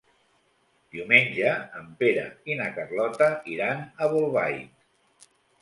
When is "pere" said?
2.01-2.23